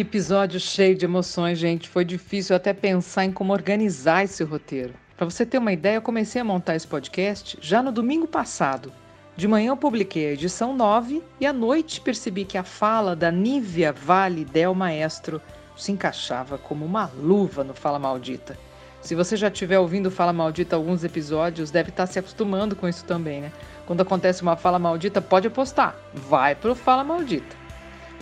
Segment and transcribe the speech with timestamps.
[0.00, 1.86] Que episódio cheio de emoções, gente.
[1.86, 4.94] Foi difícil até pensar em como organizar esse roteiro.
[5.14, 8.90] Para você ter uma ideia, eu comecei a montar esse podcast já no domingo passado.
[9.36, 13.30] De manhã eu publiquei a edição 9 e à noite percebi que a fala da
[13.30, 15.38] Nívia Vale Del Maestro
[15.76, 18.56] se encaixava como uma luva no Fala Maldita.
[19.02, 23.04] Se você já estiver ouvindo Fala Maldita alguns episódios, deve estar se acostumando com isso
[23.04, 23.52] também, né?
[23.86, 25.94] Quando acontece uma fala maldita, pode apostar.
[26.14, 27.59] Vai pro Fala Maldita.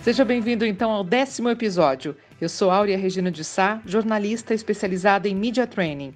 [0.01, 2.15] Seja bem-vindo então ao décimo episódio.
[2.39, 6.15] Eu sou Áurea Regina de Sá, jornalista especializada em Media Training.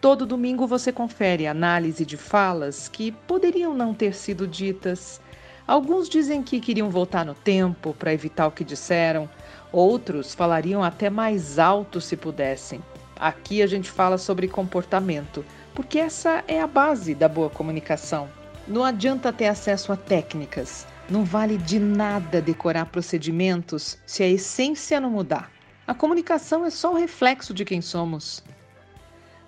[0.00, 5.20] Todo domingo você confere análise de falas que poderiam não ter sido ditas.
[5.66, 9.28] Alguns dizem que queriam voltar no tempo para evitar o que disseram,
[9.72, 12.80] outros falariam até mais alto se pudessem.
[13.16, 15.44] Aqui a gente fala sobre comportamento,
[15.74, 18.28] porque essa é a base da boa comunicação.
[18.66, 25.00] Não adianta ter acesso a técnicas, não vale de nada decorar procedimentos se a essência
[25.00, 25.50] não mudar.
[25.86, 28.42] A comunicação é só o reflexo de quem somos.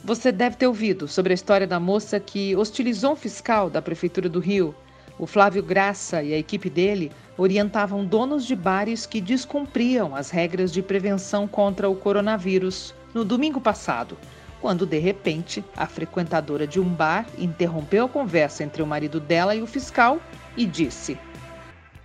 [0.05, 4.29] Você deve ter ouvido sobre a história da moça que hostilizou um fiscal da Prefeitura
[4.29, 4.75] do Rio.
[5.19, 10.71] O Flávio Graça e a equipe dele orientavam donos de bares que descumpriam as regras
[10.71, 14.19] de prevenção contra o coronavírus no domingo passado,
[14.61, 19.55] quando de repente a frequentadora de um bar interrompeu a conversa entre o marido dela
[19.55, 20.21] e o fiscal
[20.55, 21.19] e disse: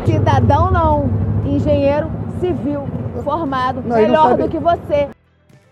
[0.05, 1.09] Cidadão não,
[1.45, 2.87] engenheiro civil
[3.23, 5.09] formado, não, melhor do que você.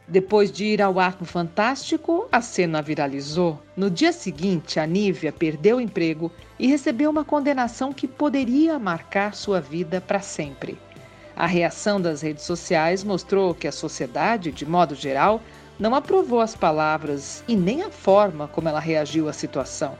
[0.08, 3.59] Depois de ir ao ar no Fantástico, a cena viralizou.
[3.75, 9.35] No dia seguinte, a Nívia perdeu o emprego e recebeu uma condenação que poderia marcar
[9.35, 10.80] sua vida para sempre.
[11.35, 15.41] A reação das redes sociais mostrou que a sociedade, de modo geral,
[15.80, 19.95] não aprovou as palavras e nem a forma como ela reagiu à situação.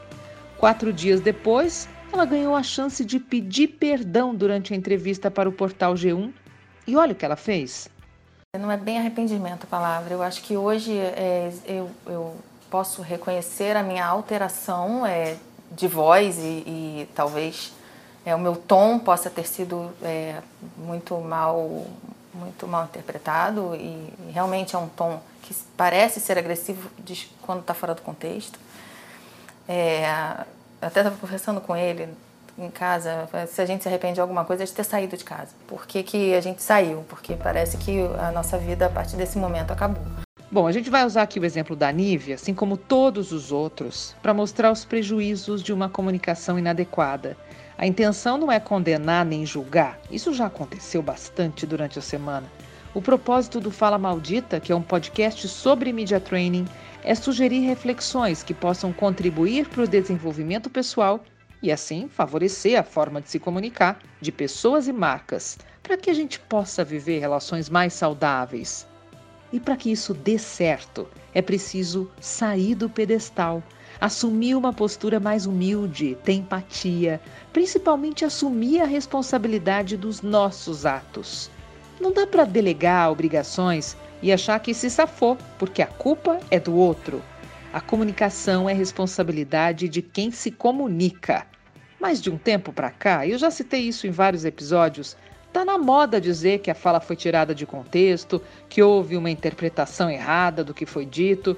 [0.58, 5.52] Quatro dias depois, ela ganhou a chance de pedir perdão durante a entrevista para o
[5.52, 6.32] portal G1.
[6.88, 7.90] E olha o que ela fez.
[8.58, 10.14] Não é bem arrependimento a palavra.
[10.14, 12.36] Eu acho que hoje é, eu, eu,
[12.70, 15.38] posso reconhecer a minha alteração é,
[15.72, 17.74] de voz e, e talvez
[18.26, 20.42] é, o meu tom possa ter sido é,
[20.78, 21.86] muito mal
[22.34, 26.90] muito mal interpretado e, realmente é um tom que parece ser agressivo
[27.42, 28.60] quando está fora do contexto.
[29.68, 30.46] É,
[30.82, 32.10] até estava conversando com ele
[32.58, 35.24] em casa, se a gente se arrepende de alguma coisa é de ter saído de
[35.24, 35.52] casa.
[35.66, 37.06] Por que, que a gente saiu?
[37.08, 40.04] Porque parece que a nossa vida a partir desse momento acabou.
[40.52, 44.16] Bom, a gente vai usar aqui o exemplo da Nívia, assim como todos os outros,
[44.22, 47.38] para mostrar os prejuízos de uma comunicação inadequada
[47.80, 52.46] a intenção não é condenar nem julgar, isso já aconteceu bastante durante a semana.
[52.94, 56.68] O propósito do Fala Maldita, que é um podcast sobre media training,
[57.04, 61.24] é sugerir reflexões que possam contribuir para o desenvolvimento pessoal
[61.62, 66.14] e, assim, favorecer a forma de se comunicar de pessoas e marcas, para que a
[66.14, 68.88] gente possa viver relações mais saudáveis.
[69.52, 73.64] E para que isso dê certo, é preciso sair do pedestal
[74.00, 77.20] assumir uma postura mais humilde, ter empatia,
[77.52, 81.50] principalmente assumir a responsabilidade dos nossos atos.
[82.00, 86.76] Não dá para delegar obrigações e achar que se safou, porque a culpa é do
[86.76, 87.22] outro.
[87.72, 91.46] A comunicação é responsabilidade de quem se comunica.
[92.00, 95.16] Mas de um tempo para cá, eu já citei isso em vários episódios,
[95.50, 100.08] Está na moda dizer que a fala foi tirada de contexto, que houve uma interpretação
[100.08, 101.58] errada do que foi dito.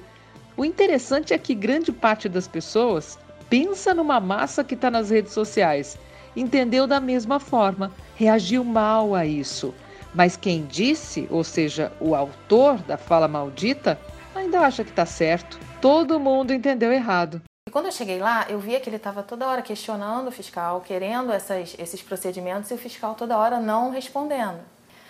[0.56, 3.18] O interessante é que grande parte das pessoas
[3.50, 5.98] pensa numa massa que está nas redes sociais,
[6.34, 9.74] entendeu da mesma forma, reagiu mal a isso.
[10.14, 13.98] Mas quem disse, ou seja, o autor da fala maldita,
[14.34, 15.58] ainda acha que está certo.
[15.80, 17.40] Todo mundo entendeu errado.
[17.66, 20.80] E quando eu cheguei lá, eu via que ele estava toda hora questionando o fiscal,
[20.80, 24.60] querendo essas, esses procedimentos e o fiscal toda hora não respondendo.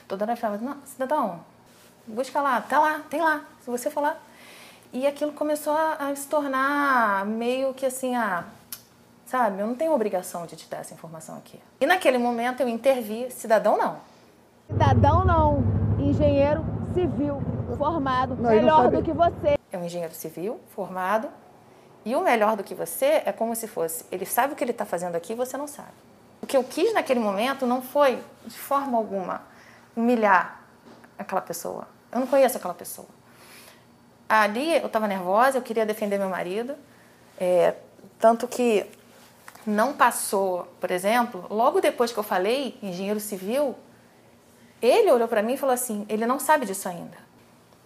[0.07, 1.41] Toda hora ele falava: Não, cidadão,
[2.07, 3.45] busca lá, tá lá, tem lá.
[3.65, 4.23] Se você falar,
[4.93, 8.45] e aquilo começou a, a se tornar meio que assim, ah,
[9.27, 11.59] sabe, eu não tenho obrigação de te dar essa informação aqui.
[11.81, 14.12] E naquele momento eu intervi, cidadão não.
[14.73, 15.63] Cidadão não,
[15.99, 16.65] engenheiro
[16.95, 17.43] civil
[17.77, 19.59] formado, não, melhor do que você.
[19.71, 21.29] É um engenheiro civil formado
[22.05, 24.73] e o melhor do que você é como se fosse, ele sabe o que ele
[24.73, 25.93] está fazendo aqui e você não sabe.
[26.43, 29.43] O que eu quis naquele momento não foi, de forma alguma,
[29.97, 30.61] humilhar
[31.17, 31.87] aquela pessoa.
[32.11, 33.07] Eu não conheço aquela pessoa
[34.41, 36.75] ali eu estava nervosa, eu queria defender meu marido,
[37.39, 37.75] é,
[38.19, 38.87] tanto que
[39.67, 43.77] não passou, por exemplo, logo depois que eu falei engenheiro civil,
[44.83, 47.17] ele olhou para mim e falou assim, ele não sabe disso ainda.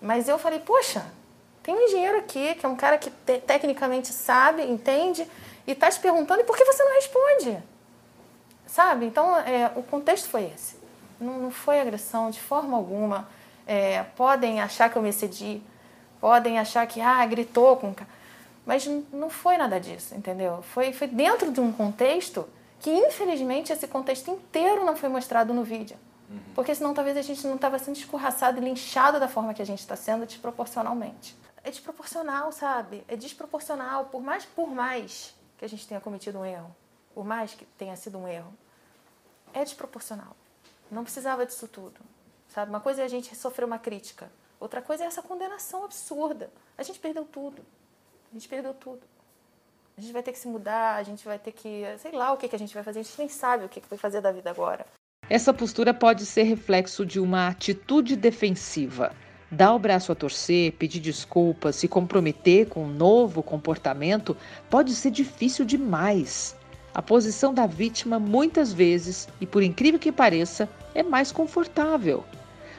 [0.00, 1.04] Mas eu falei, poxa,
[1.62, 5.28] tem um engenheiro aqui, que é um cara que te tecnicamente sabe, entende,
[5.66, 7.58] e está te perguntando, e por que você não responde?
[8.66, 9.06] Sabe?
[9.06, 10.76] Então, é, o contexto foi esse.
[11.20, 13.28] Não, não foi agressão de forma alguma.
[13.66, 15.60] É, podem achar que eu me excedi,
[16.20, 17.94] podem achar que, ah, gritou com.
[18.64, 20.62] Mas não foi nada disso, entendeu?
[20.72, 22.48] Foi, foi dentro de um contexto
[22.80, 25.96] que, infelizmente, esse contexto inteiro não foi mostrado no vídeo.
[26.28, 26.40] Uhum.
[26.54, 29.66] Porque senão talvez a gente não estava sendo escorraçado e linchado da forma que a
[29.66, 31.36] gente está sendo desproporcionalmente.
[31.62, 33.04] É desproporcional, sabe?
[33.08, 34.06] É desproporcional.
[34.06, 36.74] Por mais, por mais que a gente tenha cometido um erro,
[37.14, 38.52] por mais que tenha sido um erro,
[39.52, 40.36] é desproporcional.
[40.90, 42.00] Não precisava disso tudo.
[42.48, 42.70] Sabe?
[42.70, 44.30] Uma coisa é a gente sofrer uma crítica,
[44.60, 46.50] outra coisa é essa condenação absurda.
[46.78, 47.62] A gente perdeu tudo.
[48.30, 49.02] A gente perdeu tudo.
[49.96, 51.84] A gente vai ter que se mudar, a gente vai ter que.
[51.98, 53.80] sei lá o que, que a gente vai fazer, a gente nem sabe o que,
[53.80, 54.86] que vai fazer da vida agora.
[55.28, 59.10] Essa postura pode ser reflexo de uma atitude defensiva.
[59.50, 64.36] Dar o braço a torcer, pedir desculpas, se comprometer com um novo comportamento
[64.70, 66.54] pode ser difícil demais.
[66.94, 72.22] A posição da vítima, muitas vezes, e por incrível que pareça, é mais confortável.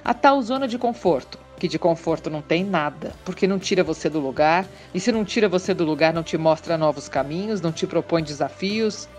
[0.04, 4.10] A tal zona de conforto, que de conforto não tem nada, porque não tira você
[4.10, 7.74] do lugar, e se não tira você do lugar, não te mostra novos caminhos, não
[7.74, 9.10] te propõe desafios.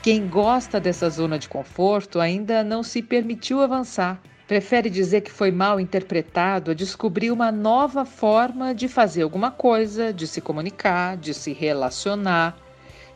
[0.00, 4.22] Quem gosta dessa zona de conforto ainda não se permitiu avançar.
[4.46, 10.12] Prefere dizer que foi mal interpretado a descobrir uma nova forma de fazer alguma coisa,
[10.12, 12.56] de se comunicar, de se relacionar.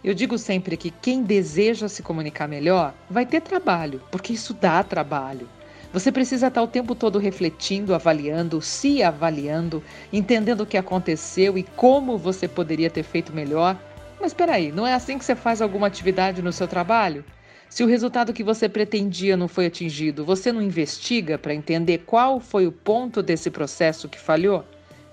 [0.03, 4.83] Eu digo sempre que quem deseja se comunicar melhor vai ter trabalho, porque isso dá
[4.83, 5.49] trabalho.
[5.93, 11.63] Você precisa estar o tempo todo refletindo, avaliando, se avaliando, entendendo o que aconteceu e
[11.63, 13.79] como você poderia ter feito melhor.
[14.23, 17.25] Mas espera aí, não é assim que você faz alguma atividade no seu trabalho?
[17.69, 22.39] Se o resultado que você pretendia não foi atingido, você não investiga para entender qual
[22.39, 24.65] foi o ponto desse processo que falhou?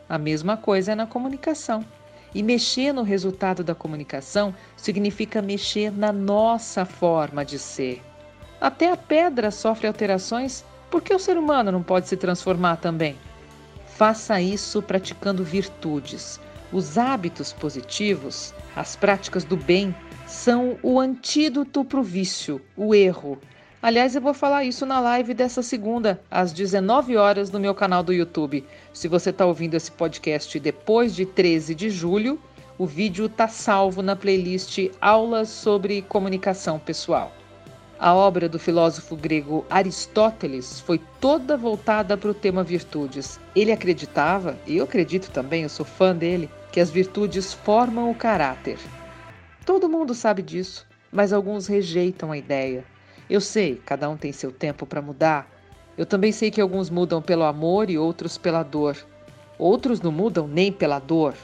[0.07, 1.83] A mesma coisa é na comunicação.
[2.35, 8.03] E mexer no resultado da comunicação significa mexer na nossa forma de ser.
[8.61, 13.15] Até a pedra sofre alterações, porque o ser humano não pode se transformar também?
[13.87, 16.39] Faça isso praticando virtudes.
[16.71, 19.95] Os hábitos positivos, as práticas do bem,
[20.27, 23.39] são o antídoto para o vício, o erro.
[23.81, 28.03] Aliás, eu vou falar isso na live dessa segunda, às 19 horas, no meu canal
[28.03, 28.63] do YouTube.
[28.93, 32.39] Se você está ouvindo esse podcast depois de 13 de julho,
[32.77, 37.31] o vídeo está salvo na playlist Aulas sobre Comunicação Pessoal.
[37.97, 43.39] A obra do filósofo grego Aristóteles foi toda voltada para o tema virtudes.
[43.53, 48.15] Ele acreditava, e eu acredito também, eu sou fã dele, que as virtudes formam o
[48.15, 48.77] caráter.
[49.65, 52.83] Todo mundo sabe disso, mas alguns rejeitam a ideia.
[53.29, 55.47] Eu sei, cada um tem seu tempo para mudar.
[55.97, 58.97] Eu também sei que alguns mudam pelo amor e outros pela dor.
[59.57, 61.35] Outros não mudam nem pela dor.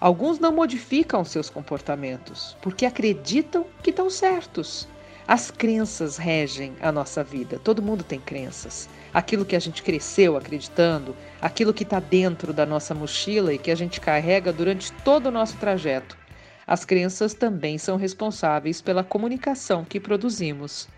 [0.00, 4.88] Alguns não modificam seus comportamentos porque acreditam que estão certos.
[5.30, 7.60] As crenças regem a nossa vida.
[7.62, 8.88] Todo mundo tem crenças.
[9.14, 13.70] Aquilo que a gente cresceu acreditando, aquilo que está dentro da nossa mochila e que
[13.70, 16.18] a gente carrega durante todo o nosso trajeto.
[16.66, 20.88] As crenças também são responsáveis pela comunicação que produzimos.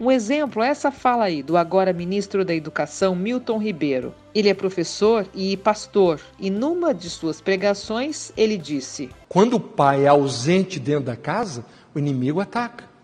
[0.00, 4.12] Um exemplo é essa fala aí do agora ministro da Educação Milton Ribeiro.
[4.34, 10.06] Ele é professor e pastor, e numa de suas pregações ele disse: Quando o pai
[10.06, 12.95] é ausente dentro da casa, o inimigo ataca.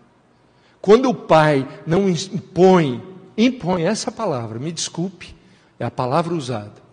[0.83, 3.01] Quando o pai não impõe,
[3.37, 5.33] impõe essa palavra, me desculpe,
[5.79, 6.83] é a palavra usada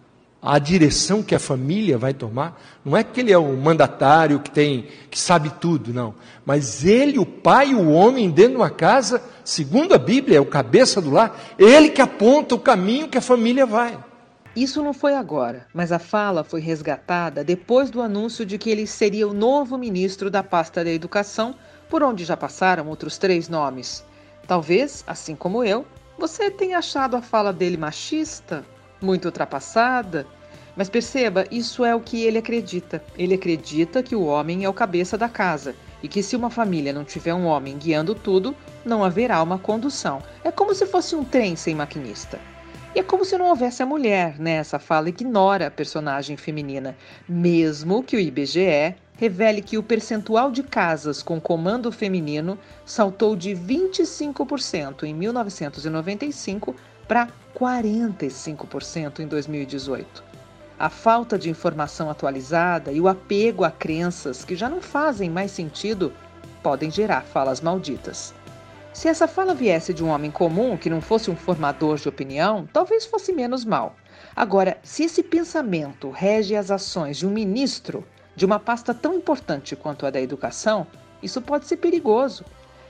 [0.42, 4.50] a direção que a família vai tomar, não é que ele é o mandatário que
[4.50, 6.14] tem, que sabe tudo, não.
[6.46, 10.46] Mas ele, o pai, o homem dentro de uma casa, segundo a Bíblia, é o
[10.46, 13.98] cabeça do lar, ele que aponta o caminho que a família vai.
[14.56, 18.86] Isso não foi agora, mas a fala foi resgatada depois do anúncio de que ele
[18.86, 21.54] seria o novo ministro da pasta da educação,
[21.90, 24.04] por onde já passaram outros três nomes.
[24.46, 25.84] Talvez, assim como eu,
[26.16, 28.64] você tenha achado a fala dele machista,
[29.02, 30.26] muito ultrapassada.
[30.76, 33.02] Mas perceba, isso é o que ele acredita.
[33.18, 36.92] Ele acredita que o homem é o cabeça da casa e que se uma família
[36.92, 38.54] não tiver um homem guiando tudo,
[38.84, 40.22] não haverá uma condução.
[40.44, 42.38] É como se fosse um trem sem maquinista.
[42.94, 44.52] E é como se não houvesse a mulher, né?
[44.52, 46.96] Essa fala ignora a personagem feminina,
[47.28, 53.50] mesmo que o IBGE revele que o percentual de casas com comando feminino saltou de
[53.50, 56.74] 25% em 1995
[57.06, 60.24] para 45% em 2018.
[60.78, 65.50] A falta de informação atualizada e o apego a crenças que já não fazem mais
[65.50, 66.14] sentido
[66.62, 68.32] podem gerar falas malditas.
[68.90, 72.66] Se essa fala viesse de um homem comum que não fosse um formador de opinião,
[72.72, 73.96] talvez fosse menos mal.
[74.34, 78.02] Agora, se esse pensamento rege as ações de um ministro
[78.40, 80.86] de uma pasta tão importante quanto a da educação,
[81.22, 82.42] isso pode ser perigoso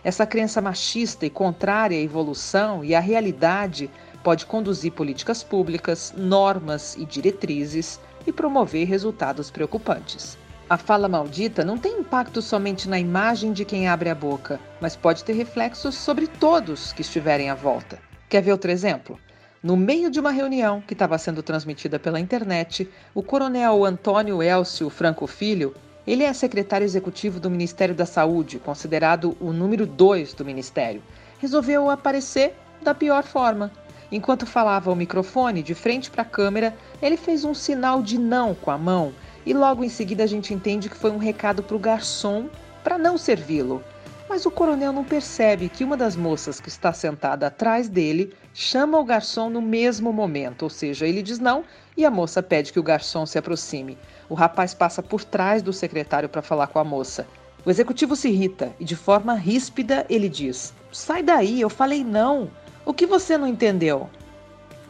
[0.04, 3.90] Essa crença machista e contrária à evolução e à realidade
[4.22, 10.38] pode conduzir políticas públicas, normas e diretrizes e promover resultados preocupantes.
[10.68, 14.94] A fala maldita não tem impacto somente na imagem de quem abre a boca, mas
[14.94, 17.98] pode ter reflexos sobre todos que estiverem à volta.
[18.28, 19.18] Quer ver outro exemplo?
[19.62, 24.88] No meio de uma reunião que estava sendo transmitida pela internet, o coronel Antônio Elcio
[24.88, 25.74] Franco Filho
[26.06, 31.02] ele é secretário executivo do Ministério da Saúde, considerado o número dois do ministério.
[31.38, 33.70] Resolveu aparecer da pior forma.
[34.10, 38.54] Enquanto falava ao microfone, de frente para a câmera, ele fez um sinal de não
[38.54, 39.12] com a mão
[39.44, 42.48] e logo em seguida a gente entende que foi um recado para o garçom
[42.82, 43.84] para não servi-lo.
[44.30, 48.96] Mas o coronel não percebe que uma das moças que está sentada atrás dele chama
[48.96, 51.64] o garçom no mesmo momento, ou seja, ele diz não
[51.96, 53.98] e a moça pede que o garçom se aproxime.
[54.28, 57.26] O rapaz passa por trás do secretário para falar com a moça.
[57.66, 62.48] O executivo se irrita e, de forma ríspida, ele diz: Sai daí, eu falei não.
[62.86, 64.08] O que você não entendeu?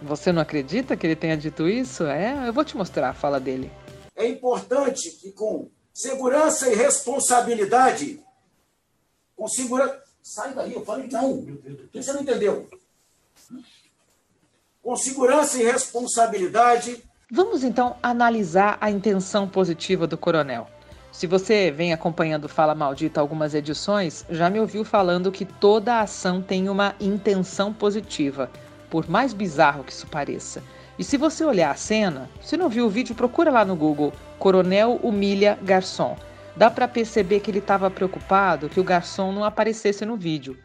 [0.02, 2.04] Você não acredita que ele tenha dito isso?
[2.04, 3.72] É, eu vou te mostrar a fala dele.
[4.14, 8.22] É importante que, com segurança e responsabilidade,
[9.40, 10.02] com segurança.
[10.22, 11.46] Sai daí, eu falei não.
[11.94, 12.68] Você não entendeu?
[14.82, 20.66] Com segurança e responsabilidade, Vamos então analisar a intenção positiva do coronel.
[21.12, 26.42] Se você vem acompanhando Fala Maldita algumas edições, já me ouviu falando que toda ação
[26.42, 28.50] tem uma intenção positiva,
[28.90, 30.60] por mais bizarro que isso pareça.
[30.98, 34.12] E se você olhar a cena, se não viu o vídeo, procura lá no Google
[34.36, 36.16] Coronel humilha garçom.
[36.56, 40.58] Dá para perceber que ele estava preocupado que o garçom não aparecesse no vídeo.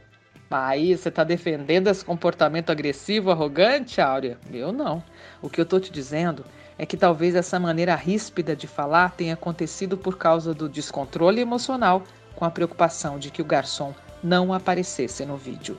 [0.49, 4.37] Aí você está defendendo esse comportamento agressivo, arrogante, Áurea?
[4.53, 5.03] Eu não.
[5.41, 6.45] O que eu estou te dizendo
[6.77, 12.03] é que talvez essa maneira ríspida de falar tenha acontecido por causa do descontrole emocional
[12.35, 15.77] com a preocupação de que o garçom não aparecesse no vídeo.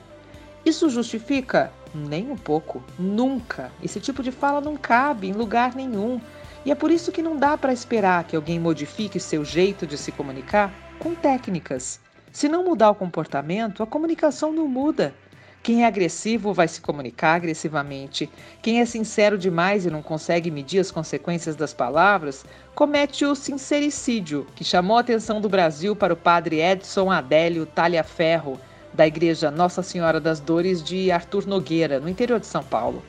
[0.65, 1.71] Isso justifica?
[1.93, 2.83] Nem um pouco.
[2.99, 3.71] Nunca.
[3.81, 6.19] Esse tipo de fala não cabe em lugar nenhum.
[6.67, 9.97] E é por isso que não dá para esperar que alguém modifique seu jeito de
[9.97, 11.97] se comunicar com técnicas.
[12.29, 15.15] Se não mudar o comportamento, a comunicação não muda.
[15.63, 18.29] Quem é agressivo vai se comunicar agressivamente.
[18.61, 22.43] Quem é sincero demais e não consegue medir as consequências das palavras,
[22.75, 28.59] comete o sincericídio, que chamou a atenção do Brasil para o padre Edson Adélio Talhaferro,
[28.93, 33.01] da Igreja Nossa Senhora das Dores de Arthur Nogueira, no interior de São Paulo.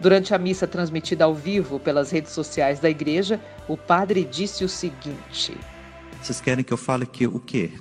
[0.00, 4.68] Durante a missa transmitida ao vivo pelas redes sociais da igreja, o padre disse o
[4.68, 5.56] seguinte:
[6.20, 7.72] Vocês querem que eu fale que o quê?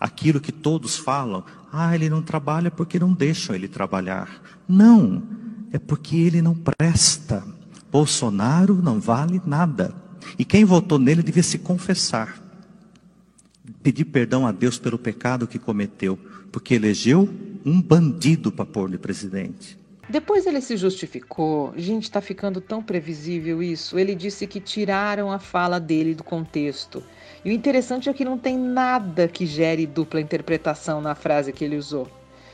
[0.00, 4.42] aquilo que todos falam, ah, ele não trabalha porque não deixam ele trabalhar.
[4.66, 5.22] Não,
[5.70, 7.44] é porque ele não presta.
[7.92, 9.94] Bolsonaro não vale nada.
[10.38, 12.42] E quem votou nele devia se confessar.
[13.82, 16.18] Pedir perdão a Deus pelo pecado que cometeu,
[16.50, 17.28] porque elegeu
[17.64, 19.78] um bandido para pôr de presidente.
[20.10, 21.72] Depois ele se justificou.
[21.76, 23.96] Gente, está ficando tão previsível isso.
[23.96, 27.00] Ele disse que tiraram a fala dele do contexto.
[27.44, 31.64] E o interessante é que não tem nada que gere dupla interpretação na frase que
[31.64, 32.08] ele usou.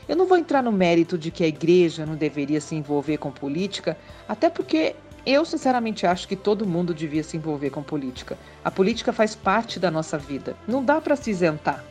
[0.07, 3.31] Eu não vou entrar no mérito de que a igreja não deveria se envolver com
[3.31, 3.97] política,
[4.29, 4.95] até porque
[5.25, 8.37] eu sinceramente acho que todo mundo devia se envolver com política.
[8.63, 10.55] A política faz parte da nossa vida.
[10.67, 11.83] Não dá para se isentar.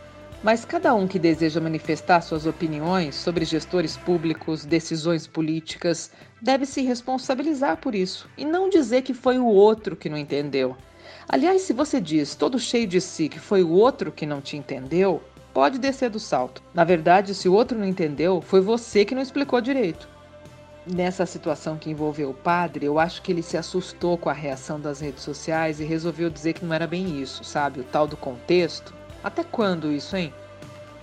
[0.43, 6.83] Mas cada um que deseja manifestar suas opiniões sobre gestores públicos, decisões políticas, deve se
[6.83, 10.77] responsabilizar por isso e não dizer que foi o outro que não entendeu.
[11.29, 14.57] Aliás, se você diz, todo cheio de si, que foi o outro que não te
[14.57, 16.63] entendeu, pode descer do salto.
[16.75, 20.09] Na verdade, se o outro não entendeu, foi você que não explicou direito.
[20.87, 24.79] Nessa situação que envolveu o padre, eu acho que ele se assustou com a reação
[24.79, 27.81] das redes sociais e resolveu dizer que não era bem isso, sabe?
[27.81, 28.95] O tal do contexto.
[29.27, 30.33] Até quando isso, hein?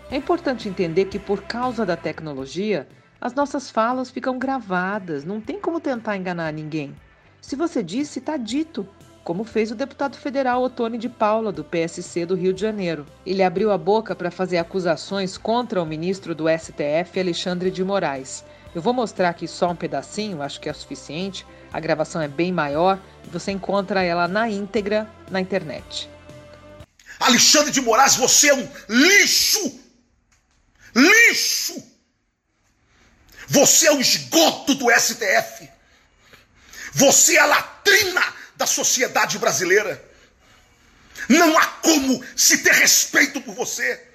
[0.09, 2.87] É importante entender que por causa da tecnologia,
[3.19, 6.95] as nossas falas ficam gravadas, não tem como tentar enganar ninguém.
[7.41, 8.87] Se você disse, está dito
[9.25, 13.05] como fez o deputado federal Otone de Paula, do PSC do Rio de Janeiro.
[13.25, 18.45] Ele abriu a boca para fazer acusações contra o ministro do STF, Alexandre de Moraes.
[18.73, 21.45] Eu vou mostrar aqui só um pedacinho, acho que é suficiente.
[21.73, 26.12] A gravação é bem maior e você encontra ela na íntegra na internet.
[27.23, 29.79] Alexandre de Moraes, você é um lixo!
[30.95, 31.81] Lixo!
[33.47, 35.69] Você é o esgoto do STF!
[36.93, 38.21] Você é a latrina
[38.55, 40.03] da sociedade brasileira.
[41.29, 44.05] Não há como se ter respeito por você.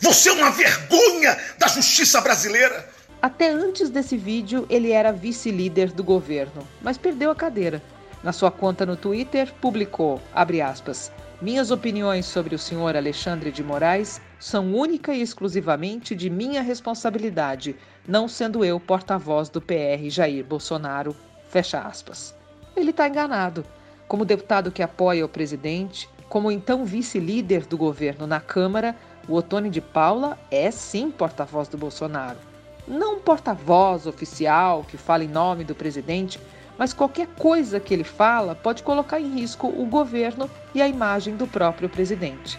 [0.00, 2.90] Você é uma vergonha da justiça brasileira.
[3.22, 7.82] Até antes desse vídeo, ele era vice-líder do governo, mas perdeu a cadeira.
[8.22, 13.62] Na sua conta no Twitter, publicou, abre aspas, minhas opiniões sobre o senhor Alexandre de
[13.62, 17.76] Moraes são única e exclusivamente de minha responsabilidade,
[18.08, 21.14] não sendo eu porta-voz do PR Jair Bolsonaro.
[21.48, 22.34] Fecha aspas.
[22.74, 23.64] Ele está enganado.
[24.08, 28.96] Como deputado que apoia o presidente, como então vice-líder do governo na Câmara,
[29.28, 32.38] o Otônio de Paula é sim porta-voz do Bolsonaro.
[32.86, 36.38] Não porta-voz oficial que fala em nome do presidente,
[36.78, 41.36] mas qualquer coisa que ele fala pode colocar em risco o governo e a imagem
[41.36, 42.58] do próprio presidente.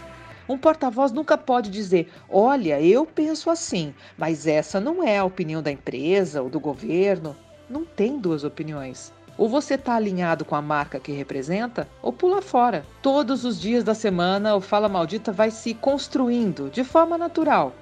[0.49, 5.61] Um porta-voz nunca pode dizer: olha, eu penso assim, mas essa não é a opinião
[5.61, 7.35] da empresa ou do governo.
[7.69, 9.11] Não tem duas opiniões.
[9.37, 12.85] Ou você está alinhado com a marca que representa, ou pula fora.
[13.03, 17.73] Todos os dias da semana, o Fala Maldita vai se construindo de forma natural.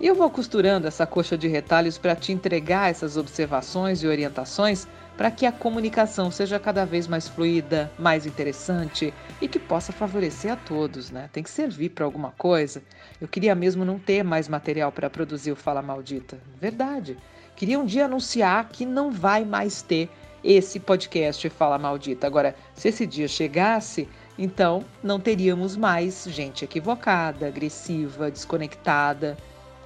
[0.00, 4.86] E eu vou costurando essa coxa de retalhos para te entregar essas observações e orientações
[5.18, 10.52] para que a comunicação seja cada vez mais fluida, mais interessante e que possa favorecer
[10.52, 11.28] a todos, né?
[11.32, 12.80] Tem que servir para alguma coisa.
[13.20, 16.38] Eu queria mesmo não ter mais material para produzir o Fala Maldita.
[16.60, 17.18] Verdade.
[17.56, 20.08] Queria um dia anunciar que não vai mais ter
[20.44, 22.24] esse podcast Fala Maldita.
[22.24, 24.08] Agora, se esse dia chegasse,
[24.38, 29.36] então não teríamos mais gente equivocada, agressiva, desconectada.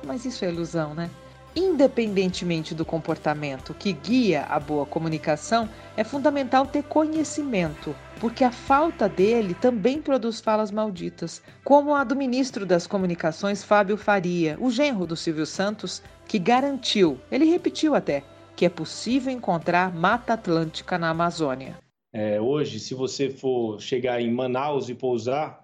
[0.04, 1.08] Mas isso é ilusão, né?
[1.54, 9.06] Independentemente do comportamento que guia a boa comunicação, é fundamental ter conhecimento, porque a falta
[9.06, 15.06] dele também produz falas malditas, como a do ministro das Comunicações, Fábio Faria, o genro
[15.06, 18.24] do Silvio Santos, que garantiu, ele repetiu até,
[18.56, 21.76] que é possível encontrar Mata Atlântica na Amazônia.
[22.14, 25.62] É, hoje, se você for chegar em Manaus e pousar,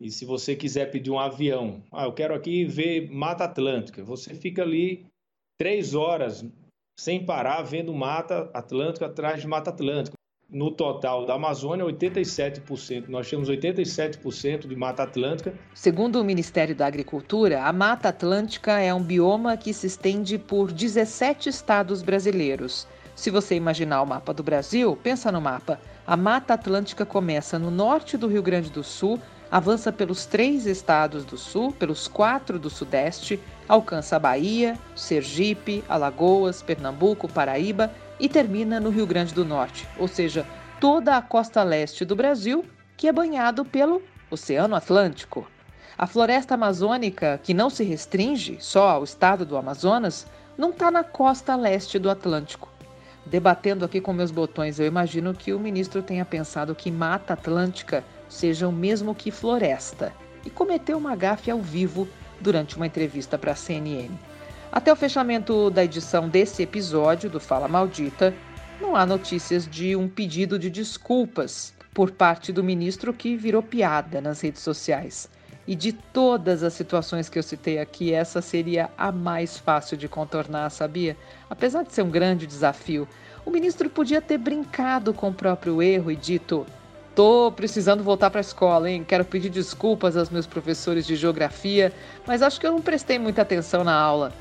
[0.00, 4.34] e se você quiser pedir um avião, ah, eu quero aqui ver Mata Atlântica, você
[4.34, 5.09] fica ali
[5.60, 6.42] três horas
[6.98, 10.16] sem parar vendo Mata Atlântica atrás de Mata Atlântica.
[10.48, 13.08] No total da Amazônia, 87%.
[13.08, 15.52] Nós temos 87% de Mata Atlântica.
[15.74, 20.72] Segundo o Ministério da Agricultura, a Mata Atlântica é um bioma que se estende por
[20.72, 22.88] 17 estados brasileiros.
[23.14, 25.78] Se você imaginar o mapa do Brasil, pensa no mapa.
[26.06, 31.24] A Mata Atlântica começa no norte do Rio Grande do Sul, avança pelos três estados
[31.24, 38.78] do sul, pelos quatro do sudeste, alcança a Bahia, Sergipe, Alagoas, Pernambuco, Paraíba e termina
[38.78, 40.46] no Rio Grande do Norte, ou seja,
[40.80, 42.64] toda a costa leste do Brasil,
[42.96, 45.46] que é banhado pelo Oceano Atlântico.
[45.98, 51.02] A floresta amazônica, que não se restringe só ao estado do Amazonas, não está na
[51.02, 52.68] costa leste do Atlântico.
[53.26, 58.02] Debatendo aqui com meus botões, eu imagino que o ministro tenha pensado que Mata Atlântica
[58.30, 60.14] seja o mesmo que floresta
[60.46, 62.08] e cometeu uma gafe ao vivo
[62.40, 64.08] durante uma entrevista para a CNN.
[64.72, 68.32] Até o fechamento da edição desse episódio do Fala Maldita,
[68.80, 74.20] não há notícias de um pedido de desculpas por parte do ministro que virou piada
[74.20, 75.28] nas redes sociais.
[75.66, 80.08] E de todas as situações que eu citei aqui, essa seria a mais fácil de
[80.08, 81.16] contornar, sabia?
[81.48, 83.06] Apesar de ser um grande desafio,
[83.44, 86.66] o ministro podia ter brincado com o próprio erro e dito:
[87.20, 89.04] Tô precisando voltar para a escola, hein?
[89.06, 91.92] Quero pedir desculpas aos meus professores de geografia,
[92.26, 94.32] mas acho que eu não prestei muita atenção na aula.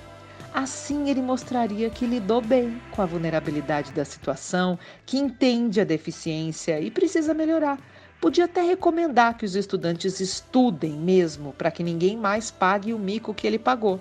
[0.54, 6.80] Assim, ele mostraria que lidou bem com a vulnerabilidade da situação, que entende a deficiência
[6.80, 7.78] e precisa melhorar.
[8.22, 13.34] Podia até recomendar que os estudantes estudem mesmo, para que ninguém mais pague o mico
[13.34, 14.00] que ele pagou.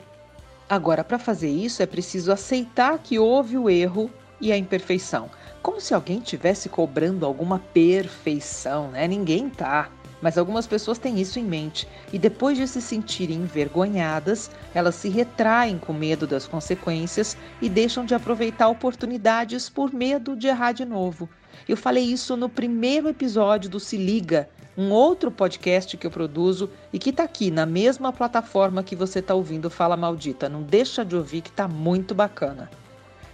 [0.71, 4.09] Agora, para fazer isso, é preciso aceitar que houve o erro
[4.41, 5.29] e a imperfeição
[5.63, 9.07] como se alguém tivesse cobrando alguma perfeição, né?
[9.09, 9.91] Ninguém tá.
[10.21, 15.09] Mas algumas pessoas têm isso em mente e depois de se sentirem envergonhadas, elas se
[15.09, 20.85] retraem com medo das consequências e deixam de aproveitar oportunidades por medo de errar de
[20.85, 21.29] novo.
[21.69, 26.71] Eu falei isso no primeiro episódio do Se Liga, um outro podcast que eu produzo
[26.93, 30.49] e que está aqui na mesma plataforma que você está ouvindo Fala Maldita.
[30.49, 32.69] Não deixa de ouvir que está muito bacana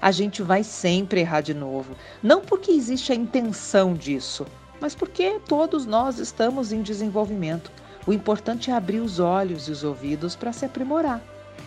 [0.05, 1.97] a gente vai sempre errar de novo.
[2.23, 4.45] Não porque existe a intenção disso,
[4.79, 7.73] mas porque todos nós estamos em desenvolvimento.
[8.07, 11.23] O importante é abrir os olhos e os ouvidos para se aprimorar.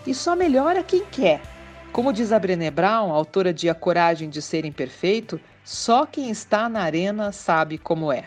[0.05, 1.41] E só melhora quem quer.
[1.91, 6.69] Como diz a Brené Brown, autora de A Coragem de Ser Imperfeito, só quem está
[6.69, 8.25] na arena sabe como é.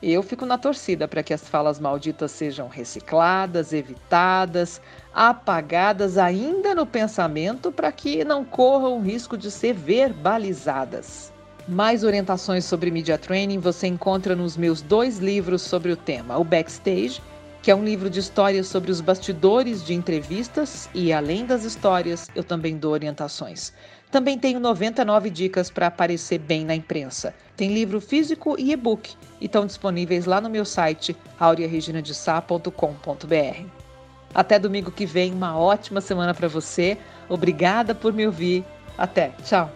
[0.00, 4.80] Eu fico na torcida para que as falas malditas sejam recicladas, evitadas,
[5.12, 11.32] apagadas ainda no pensamento para que não corram o risco de ser verbalizadas.
[11.66, 16.44] Mais orientações sobre media training você encontra nos meus dois livros sobre o tema: o
[16.44, 17.20] Backstage,
[17.60, 22.28] que é um livro de histórias sobre os bastidores de entrevistas, e além das histórias,
[22.36, 23.72] eu também dou orientações.
[24.10, 27.34] Também tenho 99 dicas para aparecer bem na imprensa.
[27.56, 33.66] Tem livro físico e e-book e estão disponíveis lá no meu site aureareginadesá.com.br.
[34.34, 36.96] Até domingo que vem, uma ótima semana para você.
[37.28, 38.64] Obrigada por me ouvir.
[38.96, 39.32] Até.
[39.44, 39.70] Tchau.